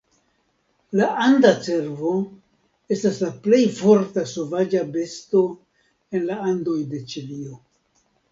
[0.99, 2.13] La anda cervo
[2.95, 5.45] estas la plej forta sovaĝa besto
[6.19, 7.61] en la Andoj de Ĉilio.